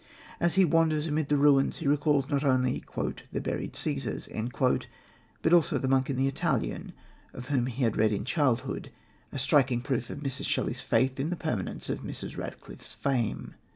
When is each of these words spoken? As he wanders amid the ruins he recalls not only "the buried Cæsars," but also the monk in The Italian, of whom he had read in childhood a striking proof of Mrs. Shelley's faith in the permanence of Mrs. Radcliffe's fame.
As 0.39 0.55
he 0.55 0.65
wanders 0.65 1.05
amid 1.05 1.29
the 1.29 1.37
ruins 1.37 1.77
he 1.77 1.87
recalls 1.87 2.27
not 2.27 2.43
only 2.43 2.83
"the 3.31 3.39
buried 3.39 3.73
Cæsars," 3.73 4.85
but 5.43 5.53
also 5.53 5.77
the 5.77 5.87
monk 5.87 6.09
in 6.09 6.15
The 6.15 6.27
Italian, 6.27 6.93
of 7.33 7.49
whom 7.49 7.67
he 7.67 7.83
had 7.83 7.95
read 7.95 8.11
in 8.11 8.25
childhood 8.25 8.89
a 9.31 9.37
striking 9.37 9.79
proof 9.81 10.09
of 10.09 10.21
Mrs. 10.21 10.47
Shelley's 10.47 10.81
faith 10.81 11.19
in 11.19 11.29
the 11.29 11.35
permanence 11.35 11.87
of 11.87 12.01
Mrs. 12.01 12.35
Radcliffe's 12.35 12.95
fame. 12.95 13.53